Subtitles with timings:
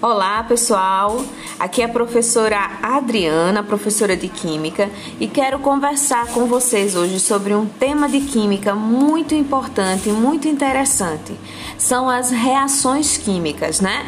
[0.00, 1.24] Olá, pessoal.
[1.58, 4.88] Aqui é a professora Adriana, professora de Química,
[5.18, 11.34] e quero conversar com vocês hoje sobre um tema de química muito importante, muito interessante.
[11.76, 14.06] São as reações químicas, né?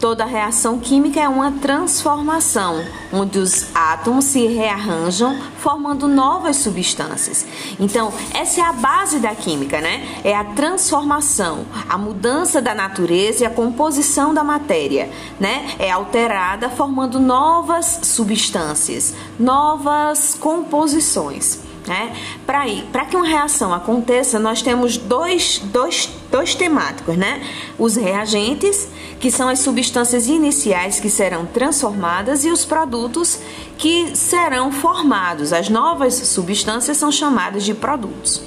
[0.00, 7.44] Toda reação química é uma transformação, onde os átomos se rearranjam formando novas substâncias.
[7.80, 10.20] Então, essa é a base da química, né?
[10.22, 15.10] É a transformação, a mudança da natureza e a composição da matéria,
[15.40, 15.74] né?
[15.80, 21.67] É alterada formando novas substâncias, novas composições.
[21.88, 22.12] Né?
[22.44, 27.42] Para que uma reação aconteça, nós temos dois, dois, dois temáticos, né?
[27.78, 28.88] Os reagentes,
[29.18, 33.38] que são as substâncias iniciais que serão transformadas, e os produtos
[33.78, 35.50] que serão formados.
[35.50, 38.42] As novas substâncias são chamadas de produtos.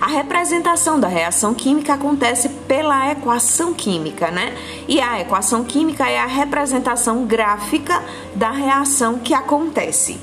[0.00, 4.54] A representação da reação química acontece pela equação química, né?
[4.86, 8.04] E a equação química é a representação gráfica
[8.36, 10.20] da reação que acontece.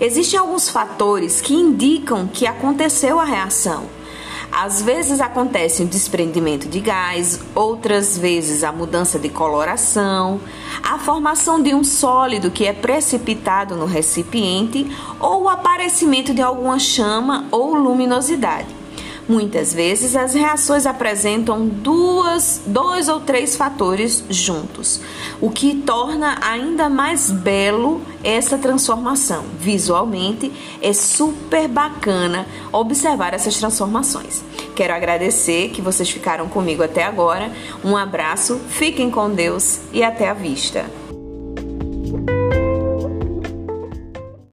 [0.00, 3.84] Existem alguns fatores que indicam que aconteceu a reação.
[4.52, 10.40] Às vezes acontece o desprendimento de gás, outras vezes a mudança de coloração,
[10.82, 14.86] a formação de um sólido que é precipitado no recipiente
[15.18, 18.81] ou o aparecimento de alguma chama ou luminosidade.
[19.28, 25.00] Muitas vezes as reações apresentam duas, dois ou três fatores juntos,
[25.40, 29.44] o que torna ainda mais belo essa transformação.
[29.58, 34.42] Visualmente é super bacana observar essas transformações.
[34.74, 37.52] Quero agradecer que vocês ficaram comigo até agora.
[37.84, 40.84] Um abraço, fiquem com Deus e até a vista.